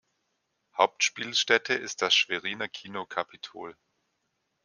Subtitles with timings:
[0.75, 3.77] Hauptspielstätte ist das Schweriner Kino Capitol.